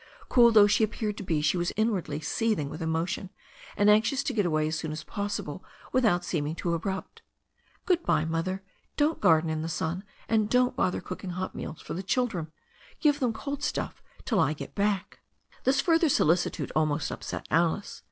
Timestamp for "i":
14.39-14.55